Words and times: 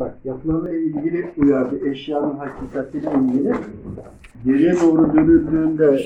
Bak 0.00 0.14
yapılanla 0.24 0.70
ilgili 0.70 1.30
uyardı. 1.36 1.88
Eşyanın 1.88 2.36
hakikatiyle 2.36 3.10
ilgili. 3.24 3.52
Geriye 4.44 4.72
doğru 4.72 5.14
dönüldüğünde 5.14 6.00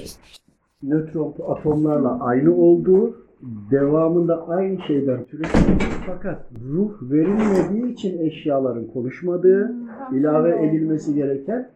nötron 0.83 1.34
atomlarla 1.49 2.20
aynı 2.20 2.55
olduğu, 2.57 3.17
devamında 3.70 4.49
aynı 4.49 4.81
şeyden 4.81 5.25
türetiyor. 5.25 5.81
Fakat 6.07 6.41
ruh 6.73 7.02
verilmediği 7.02 7.92
için 7.92 8.18
eşyaların 8.18 8.86
konuşmadığı, 8.86 9.74
ilave 10.12 10.66
edilmesi 10.66 11.14
gereken 11.14 11.68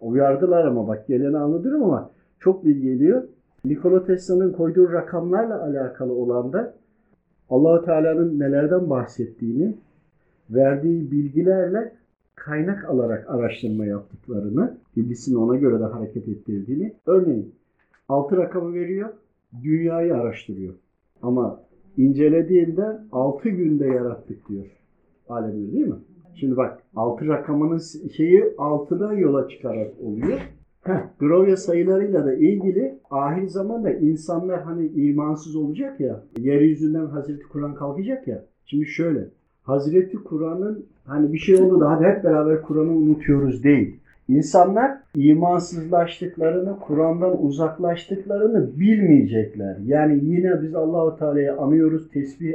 uyardılar 0.00 0.64
ama 0.64 0.88
bak 0.88 1.06
geleni 1.08 1.38
anlatıyorum 1.38 1.82
ama 1.82 2.10
çok 2.40 2.64
bilgi 2.64 2.82
geliyor. 2.82 3.22
Nikola 3.64 4.04
Tesla'nın 4.04 4.52
koyduğu 4.52 4.92
rakamlarla 4.92 5.62
alakalı 5.62 6.12
olan 6.12 6.52
da 6.52 6.74
Allahu 7.50 7.84
Teala'nın 7.84 8.40
nelerden 8.40 8.90
bahsettiğini, 8.90 9.74
verdiği 10.50 11.10
bilgilerle 11.10 11.92
kaynak 12.34 12.84
alarak 12.84 13.30
araştırma 13.30 13.86
yaptıklarını, 13.86 14.78
bilgisini 14.96 15.38
ona 15.38 15.56
göre 15.56 15.80
de 15.80 15.84
hareket 15.84 16.28
ettirdiğini. 16.28 16.94
Örneğin 17.06 17.54
6 18.08 18.36
rakamı 18.36 18.74
veriyor, 18.74 19.08
dünyayı 19.62 20.14
araştırıyor. 20.14 20.74
Ama 21.22 21.60
incelediğinde 21.96 22.98
6 23.12 23.48
günde 23.48 23.86
yarattık 23.86 24.48
diyor. 24.48 24.66
Alemdir 25.28 25.72
değil 25.72 25.86
mi? 25.86 25.96
Şimdi 26.34 26.56
bak 26.56 26.82
6 26.96 27.28
rakamının 27.28 27.78
şeyi 28.16 28.40
6'dan 28.40 29.12
yola 29.12 29.48
çıkarak 29.48 29.90
oluyor. 30.02 30.40
Heh, 30.84 31.00
Grovya 31.18 31.56
sayılarıyla 31.56 32.26
da 32.26 32.34
ilgili 32.34 32.98
ahir 33.10 33.46
zamanda 33.46 33.92
insanlar 33.92 34.62
hani 34.62 34.86
imansız 34.86 35.56
olacak 35.56 36.00
ya, 36.00 36.22
yeryüzünden 36.38 37.06
Hazreti 37.06 37.42
Kur'an 37.42 37.74
kalkacak 37.74 38.28
ya. 38.28 38.44
Şimdi 38.64 38.86
şöyle, 38.86 39.28
Hazreti 39.64 40.16
Kur'an'ın 40.16 40.86
hani 41.06 41.32
bir 41.32 41.38
şey 41.38 41.56
oldu 41.56 41.80
da 41.80 41.90
hadi 41.90 42.04
hep 42.04 42.24
beraber 42.24 42.62
Kur'an'ı 42.62 42.90
unutuyoruz 42.90 43.64
değil. 43.64 43.96
İnsanlar 44.28 44.98
imansızlaştıklarını, 45.14 46.78
Kur'an'dan 46.78 47.44
uzaklaştıklarını 47.44 48.80
bilmeyecekler. 48.80 49.76
Yani 49.86 50.24
yine 50.24 50.62
biz 50.62 50.74
Allahu 50.74 51.18
Teala'yı 51.18 51.56
anıyoruz, 51.56 52.10
tesbih 52.10 52.54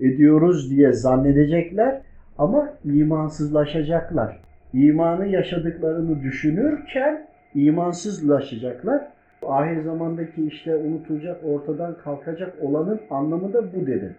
ediyoruz 0.00 0.70
diye 0.70 0.92
zannedecekler 0.92 2.00
ama 2.38 2.68
imansızlaşacaklar. 2.84 4.40
İmanı 4.72 5.26
yaşadıklarını 5.26 6.22
düşünürken 6.22 7.26
imansızlaşacaklar. 7.54 9.08
Ahir 9.46 9.82
zamandaki 9.82 10.46
işte 10.46 10.76
unutulacak, 10.76 11.40
ortadan 11.44 11.96
kalkacak 12.04 12.54
olanın 12.62 13.00
anlamı 13.10 13.52
da 13.52 13.62
bu 13.74 13.86
dedi. 13.86 14.16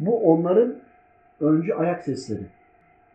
Bu 0.00 0.32
onların 0.32 0.74
öncü 1.40 1.74
ayak 1.74 2.04
sesleri. 2.04 2.46